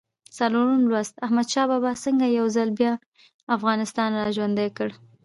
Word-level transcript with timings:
څلورم 0.37 0.81
لوست: 0.91 1.15
احمدشاه 1.25 1.67
بابا 1.71 1.91
څنګه 2.03 2.25
یو 2.37 2.45
ځل 2.55 2.69
بیا 2.79 2.93
افغانستان 3.55 4.09
را 4.21 4.27
ژوندی 4.35 4.69
کړ؟ 4.77 4.89